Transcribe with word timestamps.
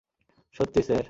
সত্যি, 0.55 0.81
স্যার? 0.83 0.99